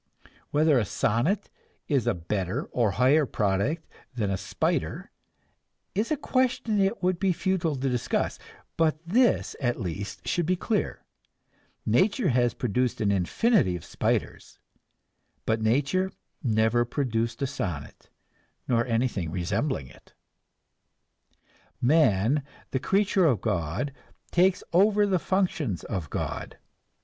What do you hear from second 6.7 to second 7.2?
it would